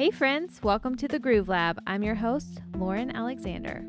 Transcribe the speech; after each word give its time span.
Hey, 0.00 0.10
friends, 0.10 0.62
welcome 0.62 0.96
to 0.96 1.06
the 1.06 1.18
Groove 1.18 1.50
Lab. 1.50 1.78
I'm 1.86 2.02
your 2.02 2.14
host, 2.14 2.62
Lauren 2.74 3.14
Alexander. 3.14 3.84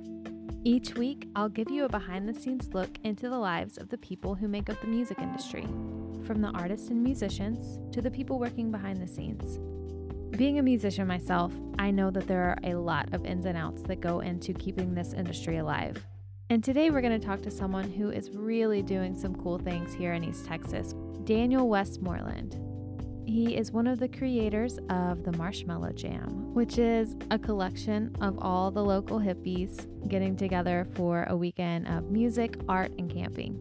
Each 0.66 0.94
week, 0.96 1.30
I'll 1.38 1.48
give 1.48 1.72
you 1.72 1.86
a 1.86 1.88
behind 1.88 2.28
the 2.28 2.34
scenes 2.34 2.74
look 2.74 2.90
into 3.06 3.30
the 3.30 3.40
lives 3.40 3.78
of 3.78 3.88
the 3.88 3.98
people 3.98 4.36
who 4.36 4.50
make 4.50 4.70
up 4.70 4.82
the 4.82 4.88
music 4.88 5.20
industry, 5.20 5.66
from 6.28 6.42
the 6.42 6.52
artists 6.54 6.90
and 6.90 7.02
musicians 7.02 7.80
to 7.94 8.02
the 8.02 8.12
people 8.12 8.40
working 8.40 8.72
behind 8.72 9.02
the 9.02 9.08
scenes. 9.08 9.58
Being 10.38 10.60
a 10.60 10.64
musician 10.64 11.08
myself, 11.08 11.54
I 11.80 11.92
know 11.92 12.12
that 12.12 12.28
there 12.28 12.44
are 12.44 12.58
a 12.66 12.76
lot 12.76 13.14
of 13.14 13.24
ins 13.26 13.46
and 13.46 13.58
outs 13.58 13.84
that 13.84 14.02
go 14.02 14.20
into 14.20 14.54
keeping 14.54 14.94
this 14.94 15.14
industry 15.14 15.60
alive. 15.60 16.06
And 16.50 16.62
today 16.62 16.90
we're 16.90 17.00
going 17.00 17.18
to 17.18 17.26
talk 17.26 17.42
to 17.44 17.52
someone 17.52 17.90
who 17.90 18.10
is 18.10 18.32
really 18.32 18.82
doing 18.82 19.16
some 19.16 19.34
cool 19.34 19.60
things 19.60 19.94
here 19.94 20.12
in 20.12 20.26
East 20.26 20.46
Texas, 20.46 20.94
Daniel 21.24 21.70
Westmoreland. 21.70 22.71
He 23.26 23.56
is 23.56 23.72
one 23.72 23.88
of 23.88 24.00
the 24.00 24.08
creators 24.08 24.80
of 24.90 25.24
the 25.24 25.32
Marshmallow 25.38 25.94
Jam, 25.94 26.54
which 26.54 26.78
is 26.78 27.16
a 27.30 27.40
collection 27.40 28.16
of 28.20 28.38
all 28.40 28.72
the 28.72 28.84
local 28.84 29.20
hippies 29.20 29.88
getting 30.10 30.36
together 30.36 30.88
for 30.96 31.26
a 31.30 31.38
weekend 31.38 31.88
of 31.88 32.12
music, 32.12 32.58
art, 32.68 32.92
and 32.98 33.10
camping. 33.10 33.58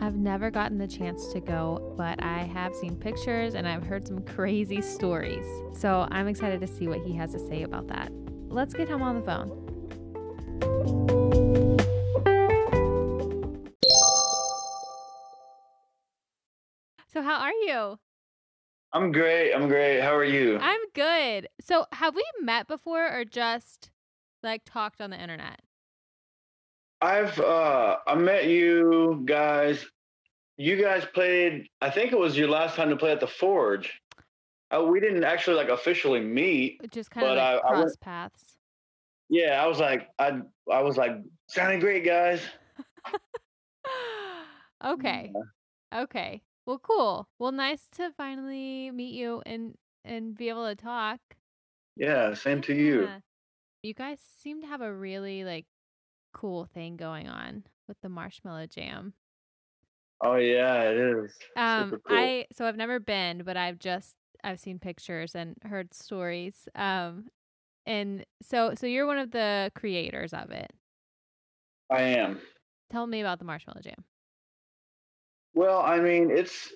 I've 0.00 0.16
never 0.16 0.50
gotten 0.50 0.78
the 0.78 0.88
chance 0.88 1.32
to 1.32 1.40
go, 1.40 1.94
but 1.96 2.22
I 2.22 2.38
have 2.40 2.74
seen 2.74 2.96
pictures 2.96 3.54
and 3.54 3.68
I've 3.68 3.86
heard 3.86 4.06
some 4.06 4.22
crazy 4.24 4.80
stories. 4.80 5.46
So 5.72 6.08
I'm 6.10 6.26
excited 6.26 6.60
to 6.60 6.66
see 6.66 6.88
what 6.88 7.00
he 7.00 7.14
has 7.14 7.32
to 7.32 7.38
say 7.38 7.62
about 7.62 7.86
that. 7.88 8.10
Let's 8.48 8.74
get 8.74 8.88
him 8.88 9.02
on 9.02 9.16
the 9.16 9.22
phone. 9.22 9.60
So, 17.12 17.22
how 17.22 17.38
are 17.38 17.52
you? 17.52 17.98
I'm 18.94 19.10
great. 19.12 19.52
I'm 19.52 19.66
great. 19.68 20.00
How 20.00 20.14
are 20.14 20.24
you? 20.24 20.56
I'm 20.60 20.80
good. 20.94 21.48
So, 21.60 21.84
have 21.92 22.14
we 22.14 22.24
met 22.40 22.68
before 22.68 23.06
or 23.12 23.24
just 23.24 23.90
like 24.42 24.62
talked 24.64 25.00
on 25.00 25.10
the 25.10 25.20
internet? 25.20 25.60
I've 27.00 27.38
uh 27.40 27.96
I 28.06 28.14
met 28.14 28.46
you 28.46 29.22
guys. 29.26 29.84
You 30.56 30.80
guys 30.80 31.04
played. 31.12 31.66
I 31.80 31.90
think 31.90 32.12
it 32.12 32.18
was 32.18 32.36
your 32.38 32.48
last 32.48 32.76
time 32.76 32.88
to 32.90 32.96
play 32.96 33.10
at 33.10 33.18
the 33.20 33.26
Forge. 33.26 34.00
Uh, 34.74 34.84
we 34.84 35.00
didn't 35.00 35.24
actually 35.24 35.56
like 35.56 35.68
officially 35.68 36.20
meet. 36.20 36.80
Just 36.92 37.10
kind 37.10 37.26
of 37.26 37.36
like 37.36 37.38
I- 37.42 37.56
I 37.56 37.60
cross 37.72 37.84
went- 37.84 38.00
paths. 38.00 38.56
Yeah, 39.28 39.62
I 39.62 39.66
was 39.66 39.80
like, 39.80 40.08
I 40.20 40.40
I 40.70 40.80
was 40.82 40.96
like, 40.96 41.16
sounding 41.48 41.80
great, 41.80 42.04
guys. 42.04 42.40
okay. 44.84 45.32
Okay. 45.94 46.42
Well, 46.66 46.78
cool. 46.78 47.28
Well, 47.38 47.52
nice 47.52 47.88
to 47.92 48.10
finally 48.12 48.90
meet 48.90 49.14
you 49.14 49.42
and 49.44 49.76
and 50.04 50.34
be 50.34 50.48
able 50.48 50.66
to 50.66 50.74
talk. 50.74 51.20
Yeah, 51.96 52.34
same 52.34 52.60
to 52.62 52.74
you. 52.74 53.02
Yeah. 53.02 53.20
You 53.82 53.94
guys 53.94 54.18
seem 54.20 54.62
to 54.62 54.66
have 54.66 54.80
a 54.80 54.92
really 54.94 55.44
like 55.44 55.66
cool 56.32 56.64
thing 56.64 56.96
going 56.96 57.28
on 57.28 57.64
with 57.86 58.00
the 58.00 58.08
marshmallow 58.08 58.66
jam. 58.66 59.14
Oh 60.20 60.36
yeah, 60.36 60.82
it 60.84 60.96
is. 60.96 61.32
Um 61.56 61.90
cool. 61.90 62.00
I 62.08 62.46
so 62.52 62.66
I've 62.66 62.76
never 62.76 62.98
been, 62.98 63.42
but 63.44 63.56
I've 63.56 63.78
just 63.78 64.16
I've 64.42 64.60
seen 64.60 64.78
pictures 64.78 65.34
and 65.34 65.56
heard 65.64 65.92
stories. 65.94 66.68
Um 66.74 67.28
and 67.86 68.24
so 68.42 68.74
so 68.76 68.86
you're 68.86 69.06
one 69.06 69.18
of 69.18 69.30
the 69.32 69.70
creators 69.74 70.32
of 70.32 70.50
it. 70.50 70.72
I 71.90 72.02
am. 72.02 72.40
Tell 72.90 73.06
me 73.06 73.20
about 73.20 73.38
the 73.38 73.44
marshmallow 73.44 73.82
jam. 73.82 74.04
Well, 75.54 75.80
I 75.80 76.00
mean, 76.00 76.30
it's. 76.30 76.72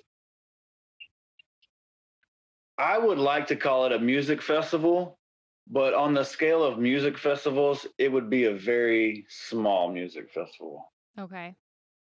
I 2.77 2.97
would 2.97 3.17
like 3.17 3.47
to 3.47 3.55
call 3.57 3.85
it 3.85 3.91
a 3.91 3.99
music 3.99 4.41
festival, 4.41 5.19
but 5.67 5.93
on 5.93 6.13
the 6.13 6.23
scale 6.23 6.63
of 6.63 6.79
music 6.79 7.17
festivals, 7.17 7.85
it 7.97 8.09
would 8.09 8.29
be 8.29 8.45
a 8.45 8.53
very 8.53 9.25
small 9.27 9.91
music 9.91 10.31
festival. 10.31 10.91
Okay. 11.19 11.55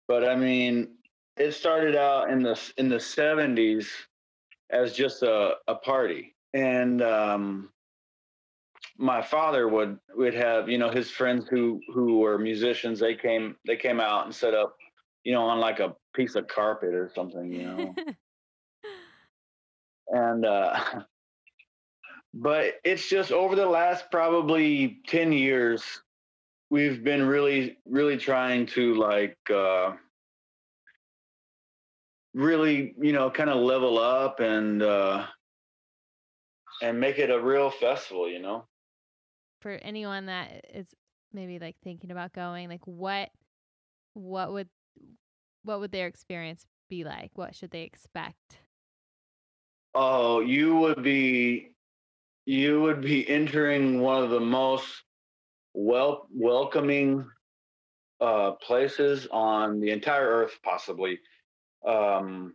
But 0.08 0.24
I 0.28 0.36
mean, 0.36 0.98
it 1.36 1.52
started 1.54 1.96
out 1.96 2.30
in 2.30 2.44
the 2.44 2.60
in 2.78 2.90
the 2.90 3.00
seventies 3.00 3.92
as 4.70 4.94
just 4.94 5.24
a, 5.24 5.56
a 5.68 5.76
party, 5.76 6.36
and 6.54 7.02
um, 7.02 7.70
my 8.98 9.22
father 9.22 9.68
would 9.68 10.00
would 10.16 10.34
have 10.34 10.70
you 10.70 10.78
know 10.78 10.90
his 10.90 11.10
friends 11.12 11.48
who 11.48 11.82
who 11.94 12.20
were 12.20 12.38
musicians. 12.38 13.00
They 13.00 13.16
came 13.16 13.56
they 13.66 13.76
came 13.76 14.00
out 14.00 14.26
and 14.26 14.34
set 14.34 14.54
up, 14.54 14.78
you 15.28 15.34
know, 15.34 15.44
on 15.44 15.60
like 15.60 15.82
a 15.82 15.94
piece 16.16 16.36
of 16.36 16.48
carpet 16.48 16.94
or 16.94 17.12
something, 17.14 17.52
you 17.52 17.64
know, 17.64 17.94
and 20.08 20.46
uh, 20.46 20.80
but 22.34 22.76
it's 22.86 23.10
just 23.10 23.34
over 23.34 23.54
the 23.54 23.66
last 23.66 24.10
probably 24.10 25.02
10 25.08 25.34
years 25.34 25.84
we've 26.70 27.04
been 27.04 27.26
really 27.26 27.78
really 27.86 28.16
trying 28.16 28.66
to 28.68 28.94
like 28.96 29.38
uh 29.54 29.92
really 32.34 32.96
you 32.98 33.12
know 33.12 33.30
kind 33.30 33.50
of 33.50 33.58
level 33.58 33.98
up 33.98 34.40
and 34.40 34.82
uh 34.82 35.26
and 36.82 36.98
make 36.98 37.20
it 37.20 37.30
a 37.30 37.42
real 37.42 37.70
festival 37.70 38.30
you 38.30 38.40
know? 38.40 38.66
For 39.60 39.72
anyone 39.72 40.28
that 40.28 40.64
is 40.74 40.88
maybe 41.34 41.60
like 41.60 41.76
thinking 41.84 42.12
about 42.12 42.32
going, 42.32 42.70
like 42.70 42.86
what 42.86 43.30
what 44.14 44.54
would 44.54 44.70
what 45.64 45.80
would 45.80 45.92
their 45.92 46.08
experience 46.08 46.66
be 46.90 47.04
like? 47.04 47.32
What 47.36 47.56
should 47.56 47.72
they 47.72 47.84
expect? 47.84 48.60
oh 49.98 50.42
you 50.42 50.76
would 50.76 51.02
be 51.02 51.72
you 52.46 52.82
would 52.82 53.02
be 53.02 53.28
entering 53.28 54.00
one 54.00 54.24
of 54.24 54.30
the 54.30 54.40
most 54.40 55.04
well 55.74 56.28
welcoming 56.32 57.26
uh 58.22 58.52
places 58.52 59.28
on 59.32 59.80
the 59.80 59.90
entire 59.90 60.28
earth 60.28 60.60
possibly 60.64 61.20
um 61.86 62.54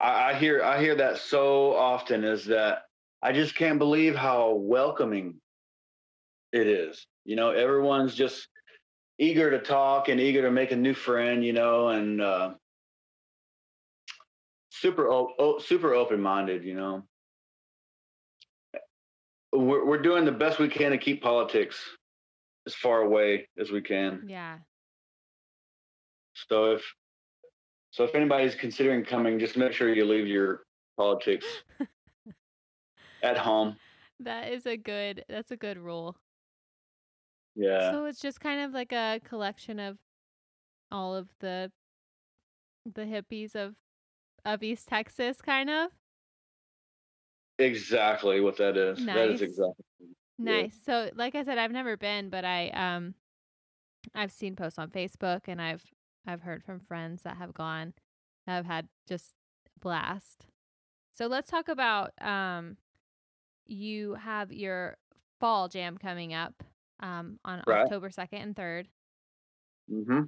I, 0.00 0.30
I 0.30 0.34
hear 0.34 0.62
i 0.62 0.80
hear 0.80 0.94
that 0.94 1.18
so 1.18 1.74
often 1.74 2.24
is 2.24 2.46
that 2.46 2.84
i 3.22 3.30
just 3.30 3.54
can't 3.54 3.78
believe 3.78 4.16
how 4.16 4.54
welcoming 4.54 5.34
it 6.52 6.66
is 6.66 7.06
you 7.24 7.36
know 7.36 7.50
everyone's 7.50 8.14
just 8.14 8.48
eager 9.18 9.50
to 9.50 9.58
talk 9.60 10.08
and 10.08 10.20
eager 10.20 10.42
to 10.42 10.50
make 10.50 10.72
a 10.72 10.76
new 10.76 10.94
friend 10.94 11.44
you 11.44 11.52
know 11.52 11.88
and 11.88 12.20
uh 12.20 12.54
super 14.70 15.10
o- 15.10 15.58
super 15.58 15.94
open 15.94 16.20
minded 16.20 16.64
you 16.64 16.74
know 16.74 17.02
we're, 19.52 19.86
we're 19.86 20.02
doing 20.02 20.24
the 20.24 20.32
best 20.32 20.58
we 20.58 20.68
can 20.68 20.90
to 20.90 20.98
keep 20.98 21.22
politics 21.22 21.78
as 22.66 22.74
far 22.74 23.02
away 23.02 23.48
as 23.58 23.70
we 23.70 23.80
can 23.80 24.24
Yeah. 24.26 24.58
so 26.34 26.72
if 26.72 26.82
so 27.90 28.02
if 28.02 28.14
anybody's 28.16 28.56
considering 28.56 29.04
coming 29.04 29.38
just 29.38 29.56
make 29.56 29.72
sure 29.72 29.94
you 29.94 30.04
leave 30.04 30.26
your 30.26 30.62
politics 30.96 31.46
at 33.22 33.38
home 33.38 33.76
That 34.20 34.52
is 34.52 34.66
a 34.66 34.76
good 34.76 35.24
that's 35.28 35.50
a 35.52 35.56
good 35.56 35.78
rule. 35.78 36.16
Yeah 37.54 37.90
So 37.92 38.06
it's 38.06 38.20
just 38.20 38.40
kind 38.40 38.60
of 38.60 38.72
like 38.72 38.92
a 38.92 39.20
collection 39.24 39.78
of 39.78 39.98
all 40.90 41.14
of 41.14 41.28
the 41.40 41.70
the 42.84 43.02
hippies 43.02 43.54
of 43.54 43.74
of 44.44 44.62
East 44.62 44.88
Texas 44.88 45.40
kind 45.40 45.70
of. 45.70 45.90
exactly 47.58 48.40
what 48.40 48.56
that 48.56 48.76
is 48.76 49.04
that 49.04 49.16
Nice. 49.16 49.34
is 49.36 49.42
exactly 49.42 49.84
Yeah. 50.38 50.62
Nice. 50.62 50.76
So 50.84 51.10
like 51.14 51.34
I 51.34 51.44
said 51.44 51.58
I've 51.58 51.72
never 51.72 51.96
been, 51.96 52.28
but 52.28 52.44
I 52.44 52.68
um 52.70 53.14
I've 54.14 54.32
seen 54.32 54.56
posts 54.56 54.78
on 54.78 54.90
Facebook 54.90 55.42
and 55.48 55.60
I've 55.60 55.82
I've 56.26 56.42
heard 56.42 56.62
from 56.64 56.80
friends 56.80 57.22
that 57.22 57.36
have 57.36 57.54
gone 57.54 57.94
that 58.46 58.52
have 58.52 58.66
had 58.66 58.88
just 59.06 59.34
blast. 59.80 60.46
So 61.12 61.26
let's 61.26 61.50
talk 61.50 61.68
about 61.68 62.10
um 62.20 62.76
you 63.66 64.14
have 64.14 64.52
your 64.52 64.96
fall 65.40 65.68
jam 65.68 65.96
coming 65.98 66.34
up 66.34 66.62
um 67.04 67.38
on 67.44 67.62
Right. 67.66 67.82
October 67.82 68.08
2nd 68.10 68.42
and 68.42 68.56
3rd. 68.56 68.86
hmm 69.88 70.22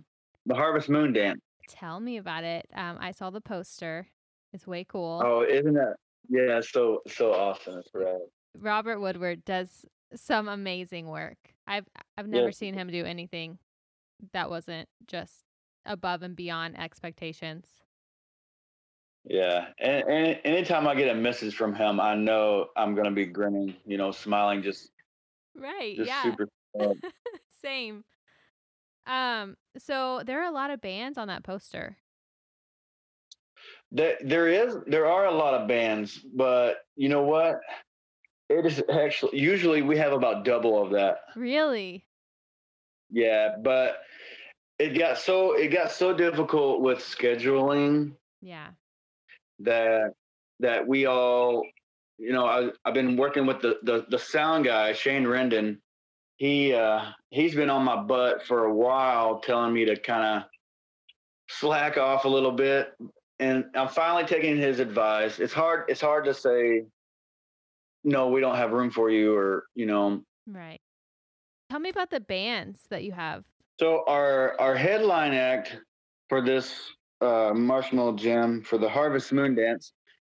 the 0.45 0.55
harvest 0.55 0.89
moon 0.89 1.13
dance 1.13 1.41
Tell 1.69 1.99
me 1.99 2.19
about 2.19 2.45
it. 2.45 2.67
Um 2.75 2.99
I 3.01 3.11
saw 3.11 3.31
the 3.31 3.41
poster. 3.41 4.07
It's 4.53 4.67
way 4.67 4.85
cool. 4.85 5.21
oh 5.25 5.43
isn't 5.43 5.75
that 5.75 5.97
yeah 6.29 6.61
so 6.61 7.03
so 7.09 7.33
awesome 7.33 7.83
right 7.95 8.21
Robert 8.59 9.01
Woodward 9.01 9.45
does 9.45 9.85
some 10.15 10.49
amazing 10.49 11.09
work. 11.09 11.37
I've 11.67 11.87
I've 12.17 12.29
never 12.29 12.49
Yeah. 12.49 12.53
seen 12.53 12.75
him 12.75 12.89
do 12.89 13.05
anything 13.05 13.59
that 14.33 14.49
wasn't 14.49 14.89
just 15.07 15.45
above 15.85 16.23
and 16.23 16.35
beyond 16.37 16.79
expectations. 16.79 17.67
Yeah, 19.29 19.69
and, 19.81 20.05
and 20.09 20.41
anytime 20.45 20.87
I 20.87 20.95
get 20.95 21.09
a 21.09 21.15
message 21.15 21.57
from 21.57 21.75
him, 21.75 21.99
I 22.01 22.15
know 22.15 22.69
I'm 22.77 22.95
gonna 22.95 23.11
be 23.11 23.27
grinning, 23.27 23.75
you 23.85 23.99
know, 23.99 24.13
smiling, 24.13 24.63
just 24.63 24.91
Right. 25.57 25.97
just 25.97 26.09
yeah. 26.09 26.23
super. 26.23 26.49
Stoked. 26.81 27.07
Same. 27.63 28.05
Um 29.07 29.57
so 29.79 30.23
there 30.25 30.41
are 30.43 30.49
a 30.49 30.55
lot 30.55 30.71
of 30.71 30.81
bands 30.81 31.19
on 31.19 31.29
that 31.29 31.45
poster. 31.45 31.97
There, 33.93 34.17
there 34.23 34.49
is, 34.49 34.77
there 34.87 35.07
are 35.07 35.27
a 35.27 35.31
lot 35.35 35.55
of 35.55 35.69
bands, 35.69 36.19
but 36.35 36.79
you 36.97 37.09
know 37.09 37.23
what? 37.23 37.61
It 38.49 38.67
is 38.67 38.83
actually 38.93 39.39
usually 39.41 39.83
we 39.83 39.97
have 39.97 40.13
about 40.13 40.45
double 40.45 40.83
of 40.83 40.91
that. 40.93 41.19
Really? 41.37 42.05
Yeah, 43.11 43.57
but 43.63 43.99
it 44.79 44.99
got 44.99 45.19
so 45.19 45.53
it 45.57 45.69
got 45.69 45.91
so 45.91 46.13
difficult 46.13 46.81
with 46.83 46.99
scheduling 46.99 48.17
Yeah. 48.43 48.71
that 49.61 50.13
that 50.61 50.87
we 50.87 51.07
all 51.07 51.65
you 52.19 52.33
know 52.33 52.47
I, 52.47 52.71
i've 52.85 52.95
been 52.95 53.17
working 53.17 53.47
with 53.47 53.61
the, 53.63 53.79
the 53.83 54.05
the 54.11 54.19
sound 54.19 54.65
guy 54.65 54.93
shane 54.93 55.25
rendon 55.25 55.79
he 56.37 56.75
uh 56.75 57.03
he's 57.31 57.55
been 57.55 57.71
on 57.71 57.83
my 57.83 57.97
butt 57.97 58.45
for 58.47 58.65
a 58.65 58.75
while 58.75 59.41
telling 59.41 59.73
me 59.73 59.85
to 59.85 59.97
kind 59.97 60.25
of 60.25 60.49
slack 61.49 61.97
off 61.97 62.25
a 62.25 62.29
little 62.29 62.53
bit 62.53 62.93
and 63.39 63.65
i'm 63.75 63.89
finally 63.89 64.25
taking 64.25 64.57
his 64.57 64.81
advice 64.81 65.39
it's 65.39 65.53
hard 65.53 65.85
it's 65.89 66.01
hard 66.01 66.25
to 66.25 66.35
say 66.35 66.83
no 68.05 68.29
we 68.29 68.41
don't 68.41 68.57
have 68.57 68.73
room 68.73 68.91
for 68.91 69.11
you 69.11 69.35
or 69.35 69.65
you 69.75 69.87
know 69.87 70.21
Right. 70.47 70.81
Tell 71.71 71.81
me 71.81 71.91
about 71.91 72.11
the 72.11 72.21
bands 72.21 72.81
that 72.91 73.03
you 73.03 73.13
have. 73.13 73.45
So 73.81 74.05
our 74.07 74.59
our 74.61 74.77
headline 74.77 75.35
act 75.35 75.77
for 76.29 76.41
this 76.41 76.75
uh, 77.21 77.53
Marshmallow 77.55 78.17
Jam 78.17 78.63
for 78.63 78.79
the 78.79 78.89
Harvest 78.89 79.33
Moon 79.33 79.55
Dance 79.55 79.93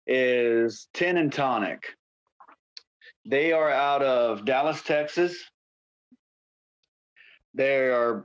is 0.07 0.87
Tin 0.93 1.17
and 1.17 1.31
Tonic. 1.31 1.83
They 3.25 3.51
are 3.51 3.69
out 3.69 4.01
of 4.01 4.45
Dallas, 4.45 4.81
Texas. 4.81 5.37
They 7.59 7.89
are 7.89 8.23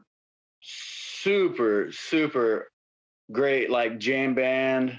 super 0.61 1.91
super 1.91 2.71
great, 3.33 3.69
like 3.69 3.99
jam 3.99 4.33
band. 4.33 4.97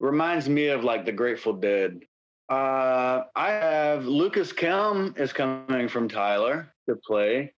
Reminds 0.00 0.48
me 0.48 0.68
of 0.68 0.84
like 0.84 1.04
the 1.04 1.12
Grateful 1.12 1.52
Dead. 1.52 2.00
Uh, 2.48 3.24
I 3.36 3.50
have 3.50 4.06
Lucas 4.06 4.54
Kelm 4.54 5.18
is 5.18 5.34
coming 5.34 5.88
from 5.88 6.08
Tyler 6.08 6.72
to 6.88 6.96
play. 6.96 7.52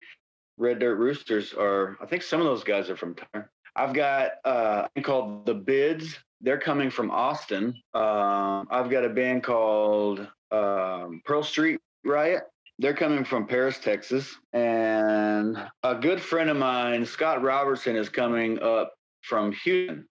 Red 0.58 0.80
Dirt 0.80 0.96
Roosters 0.96 1.54
are, 1.54 1.96
I 2.02 2.06
think 2.06 2.24
some 2.24 2.40
of 2.40 2.46
those 2.46 2.64
guys 2.64 2.90
are 2.90 2.96
from 2.96 3.14
Tyler. 3.14 3.52
I've 3.76 3.94
got 3.94 4.32
uh, 4.44 4.88
called 5.04 5.46
The 5.46 5.54
Bids. 5.54 6.18
They're 6.40 6.58
coming 6.58 6.90
from 6.90 7.12
Austin. 7.12 7.66
Um, 7.94 8.66
I've 8.72 8.90
got 8.90 9.04
a 9.04 9.10
band 9.10 9.44
called 9.44 10.26
um, 10.50 11.22
Pearl 11.24 11.44
Street 11.44 11.78
Riot. 12.04 12.42
They're 12.78 12.94
coming 12.94 13.24
from 13.24 13.46
Paris, 13.46 13.78
Texas. 13.78 14.36
And 14.52 15.56
a 15.82 15.94
good 15.94 16.20
friend 16.20 16.50
of 16.50 16.56
mine, 16.56 17.06
Scott 17.06 17.42
Robertson, 17.42 17.96
is 17.96 18.08
coming 18.08 18.62
up 18.62 18.92
from 19.22 19.52
Houston. 19.64 20.06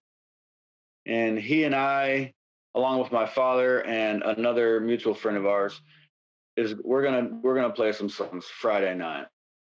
And 1.06 1.38
he 1.38 1.64
and 1.64 1.74
I, 1.74 2.32
along 2.74 2.98
with 2.98 3.12
my 3.12 3.26
father 3.26 3.84
and 3.86 4.22
another 4.22 4.80
mutual 4.80 5.14
friend 5.14 5.36
of 5.36 5.46
ours, 5.46 5.80
is 6.56 6.74
we're 6.82 7.02
gonna 7.02 7.38
we're 7.42 7.54
gonna 7.54 7.72
play 7.72 7.92
some 7.92 8.08
songs 8.08 8.46
Friday 8.46 8.94
night 8.94 9.26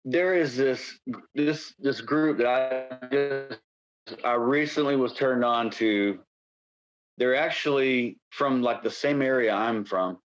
there 0.06 0.34
is 0.36 0.56
this 0.56 1.00
this 1.36 1.74
this 1.80 2.02
group 2.02 2.38
that 2.38 2.48
I 2.48 3.08
just 3.12 3.62
I 4.24 4.34
recently 4.34 4.96
was 4.96 5.14
turned 5.14 5.44
on 5.44 5.70
to. 5.72 6.20
They're 7.18 7.36
actually 7.36 8.18
from 8.30 8.62
like 8.62 8.82
the 8.82 8.90
same 8.90 9.22
area 9.22 9.54
I'm 9.54 9.84
from, 9.84 10.20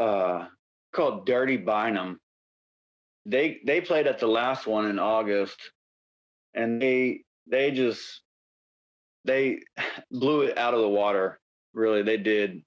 uh, 0.00 0.46
called 0.92 1.26
Dirty 1.26 1.56
Bynum. 1.56 2.18
They 3.26 3.60
they 3.64 3.80
played 3.80 4.06
at 4.06 4.18
the 4.18 4.26
last 4.26 4.66
one 4.66 4.86
in 4.86 4.98
August, 4.98 5.58
and 6.54 6.80
they 6.80 7.22
they 7.46 7.70
just 7.70 8.22
they 9.24 9.60
blew 10.10 10.42
it 10.42 10.58
out 10.58 10.74
of 10.74 10.80
the 10.80 10.88
water. 10.88 11.38
Really, 11.74 12.02
they 12.02 12.16
did. 12.16 12.62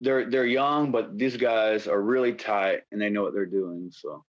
They're 0.00 0.28
they're 0.28 0.46
young, 0.46 0.90
but 0.90 1.16
these 1.16 1.36
guys 1.36 1.86
are 1.86 2.00
really 2.00 2.32
tight 2.32 2.82
and 2.90 3.00
they 3.00 3.10
know 3.10 3.22
what 3.22 3.34
they're 3.34 3.46
doing. 3.46 3.90
So 3.92 4.24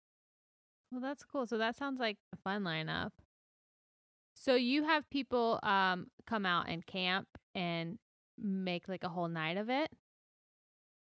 Well, 0.91 1.01
that's 1.01 1.25
cool. 1.25 1.47
So 1.47 1.59
that 1.59 1.77
sounds 1.77 2.01
like 2.01 2.17
a 2.33 2.37
fun 2.37 2.63
lineup. 2.63 3.11
So 4.35 4.55
you 4.55 4.85
have 4.85 5.09
people 5.11 5.59
um 5.63 6.07
come 6.27 6.47
out 6.47 6.69
and 6.69 6.87
camp 6.87 7.27
and 7.55 7.99
make 8.41 8.89
like 8.89 9.05
a 9.05 9.09
whole 9.09 9.29
night 9.29 9.57
of 9.57 9.69
it? 9.69 9.91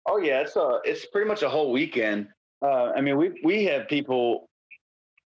Oh 0.08 0.19
yeah, 0.19 0.40
it's 0.40 0.56
a 0.56 0.81
it's 0.84 1.06
pretty 1.06 1.28
much 1.28 1.43
a 1.43 1.49
whole 1.49 1.70
weekend. 1.70 2.28
Uh, 2.62 2.93
I 2.96 3.00
mean, 3.00 3.16
we 3.16 3.40
we 3.44 3.64
have 3.64 3.88
people 3.88 4.49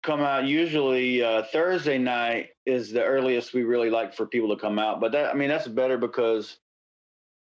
come 0.04 0.22
out. 0.22 0.46
Usually 0.46 1.24
uh, 1.24 1.44
Thursday 1.52 1.98
night 1.98 2.50
is 2.66 2.92
the 2.92 3.04
earliest 3.04 3.54
we 3.54 3.64
really 3.64 3.90
like 3.90 4.14
for 4.16 4.26
people 4.26 4.50
to 4.56 4.60
come 4.60 4.80
out. 4.80 5.00
But 5.02 5.12
that 5.12 5.30
I 5.32 5.34
mean 5.34 5.50
that's 5.50 5.68
better 5.68 5.98
because 5.98 6.58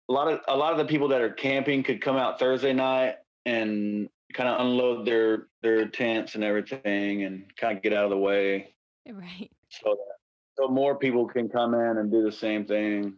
a 0.08 0.12
lot 0.12 0.32
of 0.32 0.40
a 0.48 0.56
lot 0.56 0.72
of 0.72 0.78
the 0.78 0.84
people 0.84 1.08
that 1.08 1.20
are 1.20 1.30
camping 1.32 1.82
could 1.82 2.00
come 2.00 2.16
out 2.16 2.38
Thursday 2.38 2.72
night 2.72 3.16
and 3.46 4.08
kind 4.32 4.48
of 4.48 4.60
unload 4.60 5.06
their 5.06 5.48
their 5.62 5.86
tents 5.88 6.34
and 6.34 6.42
everything 6.42 7.24
and 7.24 7.44
kind 7.56 7.76
of 7.76 7.82
get 7.82 7.92
out 7.92 8.04
of 8.04 8.10
the 8.10 8.16
way 8.16 8.74
Right. 9.08 9.50
so 9.68 9.90
that 9.90 10.16
so 10.58 10.68
more 10.68 10.96
people 10.96 11.26
can 11.26 11.48
come 11.48 11.74
in 11.74 11.98
and 11.98 12.10
do 12.10 12.22
the 12.22 12.32
same 12.32 12.64
thing. 12.64 13.14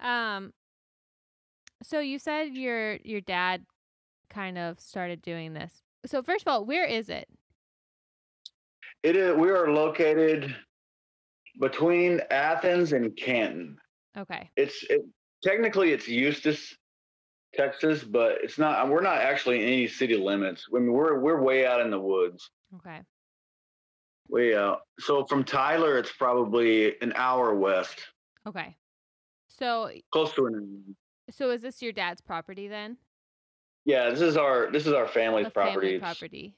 Um 0.00 0.52
so 1.86 2.00
you 2.00 2.18
said 2.18 2.54
your 2.54 2.96
your 2.96 3.20
dad 3.20 3.64
kind 4.28 4.58
of 4.58 4.80
started 4.80 5.22
doing 5.22 5.54
this. 5.54 5.82
So 6.04 6.22
first 6.22 6.42
of 6.42 6.48
all, 6.52 6.64
where 6.64 6.84
is 6.84 7.08
it? 7.08 7.28
It 9.02 9.16
is 9.16 9.36
we 9.36 9.50
are 9.50 9.70
located 9.70 10.54
between 11.60 12.20
Athens 12.30 12.92
and 12.92 13.16
Canton. 13.16 13.78
Okay. 14.18 14.50
it's 14.56 14.82
it, 14.84 15.02
technically 15.44 15.92
it's 15.92 16.08
Eustace, 16.08 16.74
Texas, 17.54 18.02
but 18.02 18.38
it's 18.42 18.58
not. 18.58 18.88
We're 18.88 19.02
not 19.02 19.18
actually 19.18 19.62
in 19.62 19.68
any 19.68 19.86
city 19.86 20.16
limits. 20.16 20.66
I 20.74 20.78
mean, 20.78 20.92
we're 20.92 21.20
we're 21.20 21.40
way 21.40 21.66
out 21.66 21.80
in 21.80 21.90
the 21.90 22.00
woods. 22.00 22.50
Okay. 22.76 23.00
Way 24.28 24.56
out. 24.56 24.80
So 24.98 25.24
from 25.26 25.44
Tyler, 25.44 25.98
it's 25.98 26.12
probably 26.12 27.00
an 27.00 27.12
hour 27.14 27.54
west, 27.54 28.00
Okay. 28.46 28.76
So 29.48 29.90
close 30.12 30.32
to 30.34 30.46
an. 30.46 30.96
So 31.30 31.50
is 31.50 31.62
this 31.62 31.82
your 31.82 31.92
dad's 31.92 32.20
property 32.20 32.68
then? 32.68 32.96
Yeah, 33.84 34.10
this 34.10 34.20
is 34.20 34.36
our 34.36 34.70
this 34.70 34.86
is 34.86 34.92
our 34.92 35.06
family's 35.06 35.48
property. 35.48 35.86
family 35.86 35.98
property. 35.98 36.54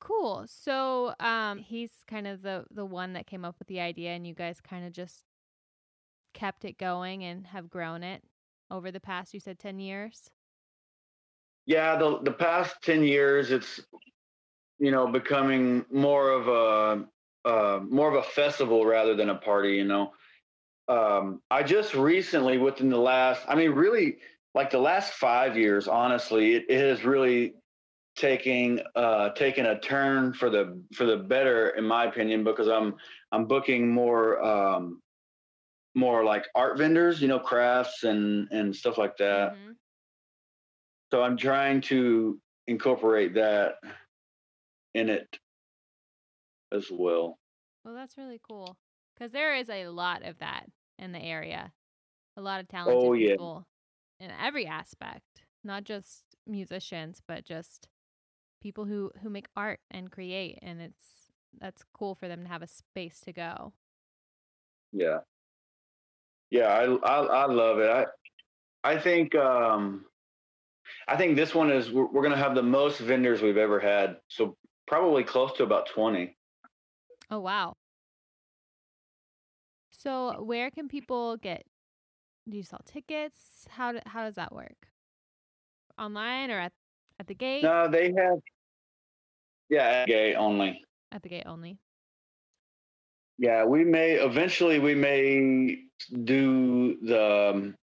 Cool. 0.00 0.44
So 0.46 1.14
um 1.20 1.58
he's 1.58 1.90
kind 2.08 2.26
of 2.26 2.42
the 2.42 2.64
the 2.70 2.84
one 2.84 3.12
that 3.14 3.26
came 3.26 3.44
up 3.44 3.56
with 3.58 3.68
the 3.68 3.80
idea 3.80 4.10
and 4.10 4.26
you 4.26 4.34
guys 4.34 4.60
kind 4.60 4.84
of 4.86 4.92
just 4.92 5.24
kept 6.34 6.64
it 6.64 6.78
going 6.78 7.24
and 7.24 7.46
have 7.46 7.70
grown 7.70 8.02
it 8.02 8.22
over 8.70 8.90
the 8.90 9.00
past 9.00 9.32
you 9.32 9.40
said 9.40 9.58
10 9.58 9.78
years. 9.78 10.30
Yeah, 11.66 11.96
the 11.96 12.18
the 12.20 12.32
past 12.32 12.76
ten 12.82 13.02
years, 13.02 13.50
it's 13.50 13.80
you 14.78 14.90
know 14.90 15.06
becoming 15.06 15.84
more 15.90 16.30
of 16.30 16.48
a 16.48 17.04
uh, 17.48 17.80
more 17.88 18.08
of 18.08 18.14
a 18.14 18.22
festival 18.22 18.84
rather 18.84 19.14
than 19.14 19.30
a 19.30 19.34
party. 19.34 19.72
You 19.72 19.84
know, 19.84 20.12
um, 20.88 21.42
I 21.50 21.62
just 21.62 21.94
recently, 21.94 22.58
within 22.58 22.90
the 22.90 22.98
last, 22.98 23.44
I 23.48 23.54
mean, 23.54 23.70
really, 23.72 24.18
like 24.54 24.70
the 24.70 24.78
last 24.78 25.12
five 25.14 25.56
years, 25.56 25.88
honestly, 25.88 26.54
it, 26.54 26.64
it 26.68 26.80
has 26.80 27.04
really 27.04 27.54
taking 28.16 28.80
uh 28.96 29.30
taken 29.30 29.66
a 29.66 29.78
turn 29.80 30.32
for 30.34 30.50
the 30.50 30.82
for 30.94 31.04
the 31.06 31.16
better 31.16 31.70
in 31.70 31.84
my 31.84 32.04
opinion 32.04 32.44
because 32.44 32.68
i'm 32.68 32.94
i'm 33.32 33.46
booking 33.46 33.88
more 33.92 34.42
um 34.44 35.00
more 35.94 36.24
like 36.24 36.44
art 36.54 36.78
vendors 36.78 37.20
you 37.22 37.28
know 37.28 37.38
crafts 37.40 38.02
and 38.04 38.48
and 38.50 38.74
stuff 38.74 38.98
like 38.98 39.16
that 39.16 39.52
Mhm. 39.52 39.76
so 41.12 41.22
I'm 41.22 41.36
trying 41.36 41.80
to 41.82 42.40
incorporate 42.66 43.34
that 43.34 43.76
in 44.94 45.08
it 45.10 45.38
as 46.72 46.90
well. 46.90 47.38
Well, 47.84 47.94
that's 47.94 48.16
really 48.18 48.38
cool 48.38 48.78
cuz 49.18 49.32
there 49.32 49.54
is 49.54 49.70
a 49.70 49.88
lot 49.88 50.22
of 50.22 50.38
that 50.38 50.70
in 50.98 51.12
the 51.12 51.20
area. 51.20 51.72
A 52.36 52.42
lot 52.42 52.60
of 52.60 52.68
talented 52.68 53.10
Oh, 53.10 53.14
yeah. 53.14 53.36
people 53.36 53.68
in 54.20 54.30
every 54.30 54.66
aspect, 54.66 55.44
not 55.64 55.84
just 55.84 56.36
musicians, 56.46 57.20
but 57.26 57.44
just 57.44 57.88
people 58.60 58.86
who 58.86 59.12
who 59.22 59.30
make 59.30 59.48
art 59.56 59.80
and 59.90 60.10
create 60.12 60.58
and 60.62 60.80
it's 60.80 61.32
that's 61.52 61.84
cool 61.94 62.14
for 62.14 62.28
them 62.28 62.42
to 62.44 62.48
have 62.48 62.62
a 62.62 62.66
space 62.66 63.20
to 63.20 63.32
go. 63.32 63.74
Yeah. 64.92 65.20
Yeah, 66.50 66.68
I 66.68 66.84
I, 66.84 67.24
I 67.24 67.46
love 67.46 67.78
it. 67.78 67.90
I 67.90 68.06
I 68.84 68.98
think 69.00 69.34
um 69.34 70.06
I 71.08 71.16
think 71.16 71.36
this 71.36 71.54
one 71.54 71.70
is 71.70 71.90
we're, 71.90 72.06
we're 72.06 72.22
going 72.22 72.32
to 72.32 72.38
have 72.38 72.54
the 72.54 72.62
most 72.62 73.00
vendors 73.00 73.40
we've 73.42 73.56
ever 73.56 73.80
had. 73.80 74.20
So 74.28 74.56
probably 74.86 75.24
close 75.24 75.52
to 75.54 75.62
about 75.64 75.86
20. 75.86 76.36
Oh 77.30 77.40
wow. 77.40 77.76
So 80.04 80.42
where 80.42 80.70
can 80.70 80.86
people 80.88 81.36
get 81.38 81.64
do 82.48 82.58
you 82.58 82.62
sell 82.62 82.80
tickets? 82.84 83.66
How 83.70 83.92
do, 83.92 84.00
how 84.04 84.24
does 84.24 84.34
that 84.34 84.54
work? 84.54 84.88
Online 85.98 86.50
or 86.50 86.60
at 86.60 86.72
at 87.18 87.26
the 87.26 87.34
gate? 87.34 87.62
No, 87.62 87.88
they 87.88 88.12
have 88.12 88.38
Yeah, 89.70 90.04
gay 90.04 90.34
only. 90.34 90.84
At 91.10 91.22
the 91.22 91.28
gate 91.30 91.44
only. 91.46 91.78
Yeah, 93.38 93.64
we 93.64 93.84
may 93.84 94.12
eventually 94.12 94.78
we 94.78 94.94
may 94.94 95.78
do 96.24 96.98
the 97.02 97.50
um, 97.54 97.74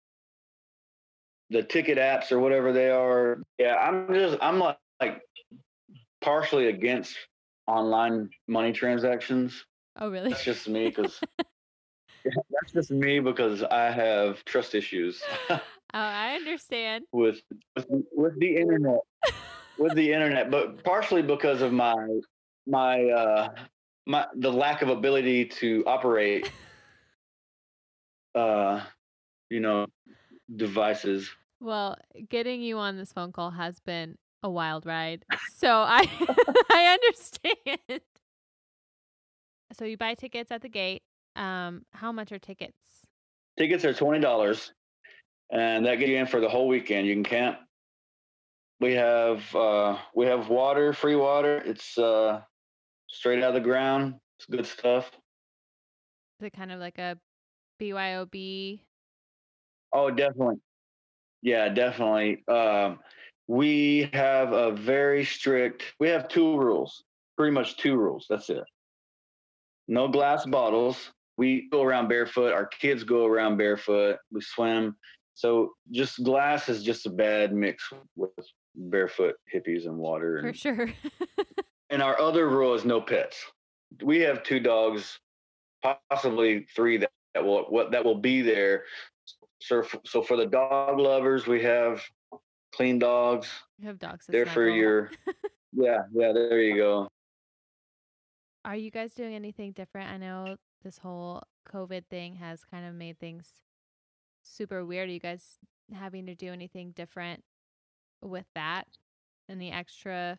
the 1.50 1.64
ticket 1.64 1.98
apps 1.98 2.32
or 2.32 2.40
whatever 2.40 2.72
they 2.72 2.90
are. 2.90 3.42
Yeah, 3.58 3.76
I'm 3.76 4.14
just 4.14 4.38
I'm 4.42 4.60
like, 4.60 4.78
like 5.02 5.22
partially 6.22 6.68
against 6.68 7.18
online 7.68 8.30
money 8.48 8.74
transactions. 8.74 9.66
Oh, 10.00 10.10
really? 10.10 10.30
That's 10.30 10.44
just 10.44 10.70
me 10.70 10.88
because 10.90 11.20
that's 12.36 12.74
just 12.74 12.92
me 12.92 13.20
because 13.20 13.64
I 13.64 13.92
have 13.92 14.44
trust 14.46 14.76
issues. 14.76 15.22
oh, 15.50 15.60
I 15.94 16.36
understand. 16.36 17.06
with 17.12 17.42
with, 17.76 17.86
with 18.14 18.40
the 18.40 18.56
internet, 18.56 19.00
with 19.78 19.96
the 19.96 20.12
internet, 20.12 20.52
but 20.52 20.84
partially 20.84 21.22
because 21.22 21.62
of 21.62 21.72
my 21.74 21.96
my 22.68 23.06
uh 23.10 23.50
my 24.06 24.26
the 24.36 24.52
lack 24.52 24.82
of 24.82 24.90
ability 24.90 25.46
to 25.46 25.84
operate 25.86 26.52
uh 28.36 28.82
you 29.50 29.60
know 29.60 29.86
devices. 30.56 31.30
Well, 31.60 31.96
getting 32.30 32.62
you 32.62 32.80
on 32.80 32.98
this 32.98 33.14
phone 33.14 33.32
call 33.32 33.52
has 33.52 33.80
been 33.80 34.18
a 34.44 34.50
wild 34.50 34.86
ride. 34.86 35.26
So 35.56 35.70
I 35.70 36.08
I 36.72 36.98
understand. 37.00 38.02
So 39.74 39.86
you 39.86 39.96
buy 39.96 40.16
tickets 40.16 40.52
at 40.52 40.62
the 40.62 40.70
gate. 40.70 41.04
Um, 41.36 41.86
how 41.92 42.12
much 42.12 42.32
are 42.32 42.40
tickets? 42.40 42.78
Tickets 43.58 43.86
are 43.86 43.94
twenty 43.94 44.20
dollars, 44.20 44.74
and 45.52 45.86
that 45.86 45.96
gets 45.96 46.10
you 46.10 46.18
in 46.18 46.28
for 46.28 46.40
the 46.40 46.50
whole 46.50 46.68
weekend. 46.68 47.08
You 47.08 47.14
can 47.14 47.24
camp. 47.24 47.60
We 48.80 48.94
have 48.94 49.56
uh, 49.56 49.98
we 50.16 50.26
have 50.26 50.50
water, 50.50 50.94
free 50.94 51.16
water. 51.16 51.58
It's 51.58 51.98
uh, 51.98 52.42
straight 53.10 53.44
out 53.44 53.50
of 53.50 53.54
the 53.56 53.62
ground. 53.62 54.16
It's 54.38 54.46
good 54.48 54.66
stuff. 54.66 55.12
Is 56.40 56.48
it 56.48 56.54
kind 56.54 56.72
of 56.72 56.80
like 56.80 56.98
a 56.98 57.18
BYOB? 57.80 58.80
Oh, 59.94 60.10
definitely. 60.10 60.56
Yeah, 61.42 61.70
definitely. 61.70 62.44
Um, 62.48 63.00
we 63.48 64.10
have 64.14 64.54
a 64.54 64.72
very 64.72 65.26
strict. 65.26 65.84
We 66.00 66.08
have 66.10 66.28
two 66.28 66.58
rules. 66.58 67.04
Pretty 67.38 67.52
much 67.52 67.78
two 67.78 67.96
rules. 67.96 68.26
That's 68.30 68.50
it. 68.50 68.64
No 69.88 70.08
glass 70.08 70.46
bottles. 70.46 71.12
We 71.38 71.70
go 71.72 71.82
around 71.84 72.08
barefoot. 72.08 72.54
Our 72.54 72.66
kids 72.66 73.04
go 73.04 73.26
around 73.26 73.58
barefoot. 73.58 74.18
We 74.32 74.42
swim. 74.42 74.96
So 75.34 75.74
just 75.92 76.24
glass 76.24 76.70
is 76.70 76.84
just 76.84 77.06
a 77.06 77.10
bad 77.10 77.54
mix 77.54 77.84
with 78.16 78.32
barefoot 78.76 79.36
hippies 79.54 79.86
and 79.86 79.98
water. 79.98 80.42
For 80.42 80.54
sure. 80.54 80.94
and 81.90 82.02
our 82.02 82.20
other 82.20 82.50
rule 82.50 82.74
is 82.74 82.86
no 82.86 83.02
pets. 83.02 83.44
We 84.04 84.20
have 84.20 84.44
two 84.44 84.60
dogs, 84.60 85.20
possibly 86.10 86.68
three 86.76 86.98
that, 86.98 87.12
that 87.34 87.44
will 87.44 87.64
what 87.64 87.92
that 87.92 88.04
will 88.04 88.20
be 88.20 88.42
there. 88.42 88.84
So, 89.60 89.84
so 90.06 90.22
for 90.22 90.38
the 90.38 90.46
dog 90.46 91.00
lovers, 91.00 91.48
we 91.48 91.62
have 91.64 92.02
clean 92.74 93.00
dogs. 93.00 93.48
you 93.78 93.88
have 93.88 94.00
dogs. 94.00 94.26
They're 94.28 94.46
for 94.46 94.66
snuggle. 94.66 94.76
your 94.76 95.12
yeah, 95.74 96.00
yeah, 96.14 96.32
there 96.34 96.62
you 96.62 96.76
go. 96.76 97.10
Are 98.64 98.76
you 98.76 98.92
guys 98.92 99.14
doing 99.14 99.34
anything 99.34 99.72
different? 99.72 100.10
I 100.12 100.18
know 100.18 100.56
this 100.84 101.00
whole 101.00 101.44
COVID 101.72 102.06
thing 102.10 102.36
has 102.36 102.64
kind 102.64 102.86
of 102.86 102.94
made 102.94 103.20
things 103.20 103.62
super 104.44 104.86
weird. 104.86 105.10
Are 105.10 105.12
you 105.12 105.20
guys 105.20 105.60
having 105.94 106.26
to 106.26 106.36
do 106.36 106.52
anything 106.52 106.92
different 106.92 107.44
with 108.22 108.46
that? 108.56 108.88
Any 109.50 109.72
extra 109.72 110.38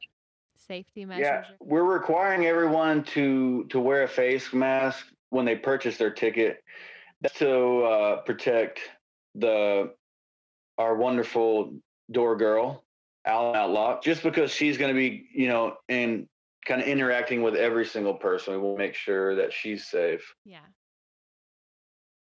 safety 0.57 1.05
measures? 1.05 1.27
Yeah, 1.27 1.45
we're 1.61 1.85
requiring 1.85 2.47
everyone 2.47 3.05
to 3.05 3.65
to 3.65 3.81
wear 3.81 4.05
a 4.05 4.09
face 4.09 4.53
mask 4.53 5.07
when 5.31 5.45
they 5.45 5.57
purchase 5.57 5.97
their 5.97 6.11
ticket. 6.11 6.63
That's 7.21 7.39
to 7.39 7.83
uh, 7.83 8.17
protect 8.23 8.81
the 9.35 9.93
our 10.79 10.97
wonderful 10.97 11.75
door 12.11 12.37
girl, 12.37 12.85
Alan 13.27 13.55
Outlock. 13.55 14.03
Just 14.03 14.23
because 14.23 14.51
she's 14.51 14.79
going 14.79 14.95
to 14.95 14.99
be, 14.99 15.29
you 15.35 15.49
know, 15.49 15.77
in 15.89 16.29
kind 16.65 16.81
of 16.81 16.87
interacting 16.87 17.43
with 17.43 17.55
every 17.55 17.85
single 17.85 18.15
person, 18.15 18.55
we 18.55 18.61
will 18.61 18.77
make 18.77 18.95
sure 18.95 19.35
that 19.37 19.53
she's 19.53 19.87
safe. 19.87 20.35
Yeah. 20.45 20.61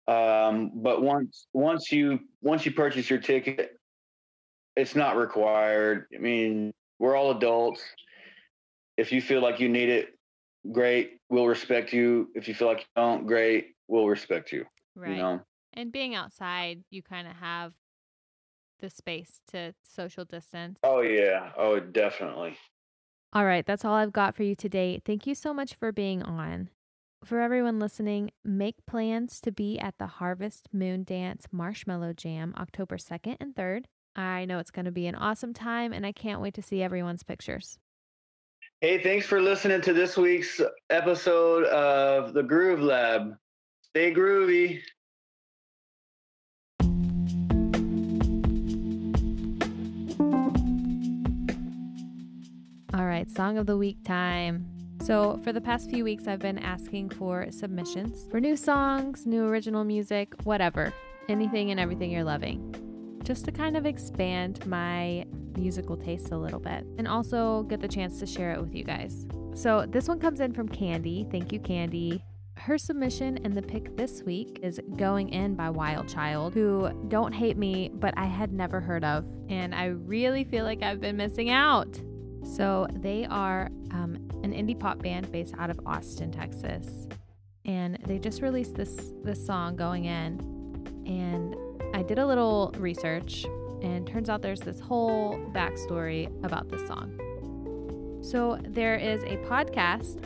Um, 0.08 0.72
but 0.74 1.02
once 1.02 1.46
once 1.52 1.92
you 1.92 2.20
once 2.40 2.66
you 2.66 2.72
purchase 2.72 3.08
your 3.08 3.20
ticket, 3.20 3.78
it's 4.76 4.96
not 4.96 5.16
required. 5.16 6.06
I 6.14 6.18
mean, 6.18 6.72
we're 6.98 7.16
all 7.16 7.30
adults. 7.30 7.82
If 8.96 9.12
you 9.12 9.22
feel 9.22 9.40
like 9.40 9.60
you 9.60 9.68
need 9.68 9.88
it, 9.88 10.18
great. 10.72 11.18
We'll 11.30 11.46
respect 11.46 11.92
you. 11.92 12.28
If 12.34 12.48
you 12.48 12.54
feel 12.54 12.68
like 12.68 12.80
you 12.80 12.84
don't, 12.96 13.26
great. 13.26 13.74
We'll 13.88 14.08
respect 14.08 14.52
you. 14.52 14.64
Right. 14.96 15.12
You 15.12 15.16
know. 15.16 15.40
And 15.74 15.92
being 15.92 16.14
outside, 16.14 16.82
you 16.90 17.02
kind 17.02 17.26
of 17.26 17.34
have 17.36 17.72
the 18.80 18.90
space 18.90 19.40
to 19.52 19.72
social 19.82 20.24
distance. 20.24 20.80
Oh 20.82 21.00
yeah. 21.00 21.50
Oh, 21.56 21.78
definitely. 21.78 22.56
All 23.34 23.46
right, 23.46 23.64
that's 23.64 23.82
all 23.82 23.94
I've 23.94 24.12
got 24.12 24.36
for 24.36 24.42
you 24.42 24.54
today. 24.54 25.00
Thank 25.02 25.26
you 25.26 25.34
so 25.34 25.54
much 25.54 25.74
for 25.74 25.90
being 25.90 26.22
on. 26.22 26.68
For 27.24 27.40
everyone 27.40 27.78
listening, 27.78 28.30
make 28.44 28.84
plans 28.84 29.40
to 29.40 29.50
be 29.50 29.78
at 29.78 29.94
the 29.98 30.06
Harvest 30.06 30.68
Moon 30.70 31.02
Dance 31.02 31.46
Marshmallow 31.50 32.12
Jam 32.12 32.52
October 32.58 32.98
2nd 32.98 33.38
and 33.40 33.54
3rd. 33.54 33.84
I 34.14 34.44
know 34.44 34.58
it's 34.58 34.70
going 34.70 34.84
to 34.84 34.90
be 34.90 35.06
an 35.06 35.14
awesome 35.14 35.54
time, 35.54 35.94
and 35.94 36.04
I 36.04 36.12
can't 36.12 36.42
wait 36.42 36.52
to 36.54 36.62
see 36.62 36.82
everyone's 36.82 37.22
pictures. 37.22 37.78
Hey, 38.82 39.02
thanks 39.02 39.24
for 39.24 39.40
listening 39.40 39.80
to 39.80 39.94
this 39.94 40.18
week's 40.18 40.60
episode 40.90 41.64
of 41.64 42.34
the 42.34 42.42
Groove 42.42 42.80
Lab. 42.80 43.34
Stay 43.80 44.12
groovy. 44.12 44.80
All 52.94 53.06
right, 53.06 53.30
song 53.30 53.56
of 53.56 53.64
the 53.64 53.78
week 53.78 54.04
time. 54.04 54.66
So, 55.00 55.40
for 55.42 55.50
the 55.50 55.62
past 55.62 55.88
few 55.88 56.04
weeks, 56.04 56.28
I've 56.28 56.40
been 56.40 56.58
asking 56.58 57.08
for 57.08 57.46
submissions 57.50 58.28
for 58.30 58.38
new 58.38 58.54
songs, 58.54 59.24
new 59.24 59.46
original 59.46 59.82
music, 59.82 60.34
whatever, 60.44 60.92
anything 61.26 61.70
and 61.70 61.80
everything 61.80 62.10
you're 62.10 62.22
loving, 62.22 63.18
just 63.24 63.46
to 63.46 63.50
kind 63.50 63.78
of 63.78 63.86
expand 63.86 64.66
my 64.66 65.24
musical 65.56 65.96
taste 65.96 66.32
a 66.32 66.36
little 66.36 66.60
bit 66.60 66.84
and 66.98 67.08
also 67.08 67.62
get 67.62 67.80
the 67.80 67.88
chance 67.88 68.20
to 68.20 68.26
share 68.26 68.52
it 68.52 68.60
with 68.60 68.74
you 68.74 68.84
guys. 68.84 69.26
So, 69.54 69.86
this 69.88 70.06
one 70.06 70.20
comes 70.20 70.40
in 70.40 70.52
from 70.52 70.68
Candy. 70.68 71.26
Thank 71.30 71.50
you, 71.50 71.60
Candy. 71.60 72.22
Her 72.58 72.76
submission 72.76 73.38
and 73.42 73.54
the 73.54 73.62
pick 73.62 73.96
this 73.96 74.22
week 74.22 74.60
is 74.62 74.78
Going 74.96 75.30
In 75.30 75.54
by 75.54 75.70
Wild 75.70 76.08
Child, 76.08 76.52
who 76.52 76.90
don't 77.08 77.32
hate 77.32 77.56
me, 77.56 77.90
but 77.94 78.12
I 78.18 78.26
had 78.26 78.52
never 78.52 78.80
heard 78.80 79.02
of. 79.02 79.24
And 79.48 79.74
I 79.74 79.86
really 79.86 80.44
feel 80.44 80.66
like 80.66 80.82
I've 80.82 81.00
been 81.00 81.16
missing 81.16 81.48
out. 81.48 81.98
So 82.42 82.86
they 82.92 83.26
are 83.26 83.70
um, 83.92 84.28
an 84.42 84.52
indie 84.52 84.78
pop 84.78 85.02
band 85.02 85.30
based 85.32 85.54
out 85.58 85.70
of 85.70 85.80
Austin, 85.86 86.30
Texas, 86.30 87.08
and 87.64 87.98
they 88.06 88.18
just 88.18 88.42
released 88.42 88.74
this 88.74 89.12
this 89.22 89.44
song 89.44 89.76
"Going 89.76 90.04
In," 90.06 90.40
and 91.06 91.56
I 91.94 92.02
did 92.02 92.18
a 92.18 92.26
little 92.26 92.74
research, 92.78 93.46
and 93.80 94.06
turns 94.06 94.28
out 94.28 94.42
there's 94.42 94.60
this 94.60 94.80
whole 94.80 95.38
backstory 95.52 96.26
about 96.44 96.68
this 96.68 96.86
song. 96.86 97.18
So 98.22 98.58
there 98.62 98.96
is 98.96 99.22
a 99.24 99.36
podcast 99.48 100.18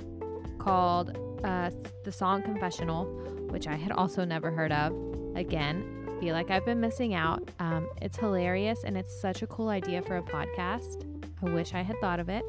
called 0.59 1.19
uh, 1.45 1.71
"The 2.05 2.13
Song 2.13 2.43
Confessional," 2.43 3.05
which 3.51 3.67
I 3.67 3.75
had 3.75 3.93
also 3.93 4.25
never 4.25 4.51
heard 4.51 4.73
of. 4.73 4.93
Again, 5.37 5.85
feel 6.21 6.35
like 6.35 6.51
I've 6.51 6.65
been 6.65 6.81
missing 6.81 7.15
out. 7.15 7.49
Um, 7.61 7.89
it's 8.01 8.17
hilarious, 8.17 8.85
and 8.85 8.97
it's 8.97 9.21
such 9.21 9.43
a 9.43 9.47
cool 9.47 9.69
idea 9.69 10.03
for 10.03 10.17
a 10.17 10.23
podcast. 10.23 11.06
I 11.43 11.51
wish 11.51 11.75
I 11.75 11.83
had 11.83 12.01
thought 12.01 12.21
of 12.21 12.29
it, 12.29 12.45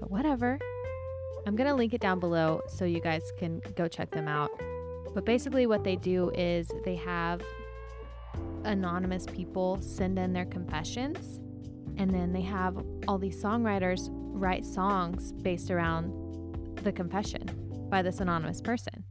but 0.00 0.10
whatever. 0.10 0.58
I'm 1.46 1.54
going 1.54 1.68
to 1.68 1.74
link 1.74 1.94
it 1.94 2.00
down 2.00 2.18
below 2.18 2.62
so 2.66 2.84
you 2.84 3.00
guys 3.00 3.32
can 3.38 3.60
go 3.76 3.86
check 3.86 4.10
them 4.10 4.26
out. 4.26 4.50
But 5.14 5.24
basically, 5.24 5.66
what 5.66 5.84
they 5.84 5.96
do 5.96 6.30
is 6.30 6.70
they 6.84 6.96
have 6.96 7.40
anonymous 8.64 9.26
people 9.26 9.80
send 9.80 10.18
in 10.18 10.32
their 10.32 10.44
confessions, 10.44 11.40
and 11.98 12.10
then 12.10 12.32
they 12.32 12.42
have 12.42 12.76
all 13.06 13.18
these 13.18 13.42
songwriters 13.42 14.08
write 14.10 14.64
songs 14.64 15.32
based 15.32 15.70
around 15.70 16.12
the 16.82 16.92
confession 16.92 17.48
by 17.88 18.02
this 18.02 18.20
anonymous 18.20 18.60
person. 18.60 19.04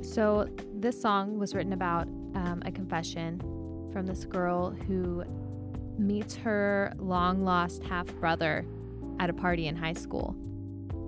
So, 0.00 0.48
this 0.74 1.00
song 1.00 1.38
was 1.38 1.54
written 1.54 1.72
about 1.72 2.08
um, 2.34 2.62
a 2.64 2.72
confession 2.72 3.38
from 3.92 4.06
this 4.06 4.24
girl 4.24 4.70
who 4.70 5.22
meets 6.06 6.34
her 6.36 6.92
long 6.98 7.44
lost 7.44 7.82
half 7.84 8.06
brother 8.16 8.66
at 9.20 9.30
a 9.30 9.32
party 9.32 9.66
in 9.66 9.76
high 9.76 9.92
school. 9.92 10.36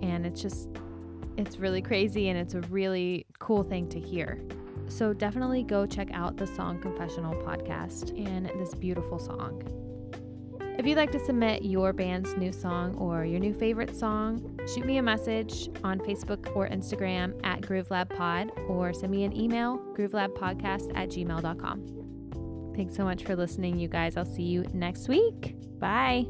And 0.02 0.24
it's 0.26 0.40
just, 0.40 0.68
it's 1.36 1.58
really 1.58 1.82
crazy 1.82 2.28
and 2.28 2.38
it's 2.38 2.54
a 2.54 2.60
really 2.62 3.26
cool 3.38 3.62
thing 3.62 3.88
to 3.90 4.00
hear. 4.00 4.40
So 4.88 5.12
definitely 5.12 5.62
go 5.62 5.86
check 5.86 6.08
out 6.12 6.36
the 6.36 6.46
Song 6.46 6.80
Confessional 6.80 7.34
podcast 7.42 8.10
and 8.18 8.46
this 8.60 8.74
beautiful 8.74 9.18
song. 9.18 9.62
If 10.76 10.86
you'd 10.86 10.96
like 10.96 11.12
to 11.12 11.24
submit 11.24 11.62
your 11.62 11.92
band's 11.92 12.36
new 12.36 12.52
song 12.52 12.96
or 12.96 13.24
your 13.24 13.38
new 13.38 13.54
favorite 13.54 13.96
song, 13.96 14.58
shoot 14.74 14.84
me 14.84 14.98
a 14.98 15.02
message 15.02 15.68
on 15.84 16.00
Facebook 16.00 16.54
or 16.56 16.68
Instagram 16.68 17.38
at 17.44 17.60
GrooveLabPod 17.60 18.68
or 18.68 18.92
send 18.92 19.12
me 19.12 19.22
an 19.24 19.36
email, 19.36 19.78
groovelabpodcast 19.96 20.90
at 20.96 21.10
gmail.com. 21.10 22.03
Thanks 22.74 22.96
so 22.96 23.04
much 23.04 23.24
for 23.24 23.36
listening, 23.36 23.78
you 23.78 23.88
guys. 23.88 24.16
I'll 24.16 24.24
see 24.24 24.42
you 24.42 24.64
next 24.72 25.08
week. 25.08 25.54
Bye. 25.78 26.26